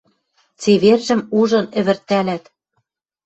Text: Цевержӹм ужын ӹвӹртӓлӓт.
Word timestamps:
Цевержӹм 0.61 1.21
ужын 1.39 1.65
ӹвӹртӓлӓт. 1.79 2.43